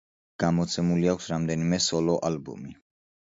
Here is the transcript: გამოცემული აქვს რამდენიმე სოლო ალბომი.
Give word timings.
გამოცემული 0.43 1.11
აქვს 1.11 1.27
რამდენიმე 1.33 1.79
სოლო 1.89 2.17
ალბომი. 2.31 2.73